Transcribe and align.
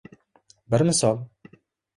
Bir 0.73 0.85
misol. 0.89 1.23